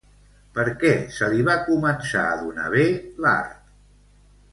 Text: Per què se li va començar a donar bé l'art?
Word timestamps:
Per 0.53 0.63
què 0.83 0.93
se 1.17 1.27
li 1.33 1.43
va 1.49 1.57
començar 1.67 2.23
a 2.29 2.39
donar 2.39 2.71
bé 2.77 2.87
l'art? 3.27 3.61